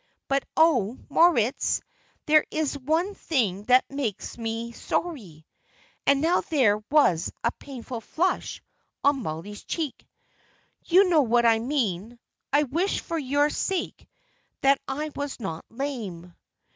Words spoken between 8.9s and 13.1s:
on Mollie's cheek. "You know what I mean. I wish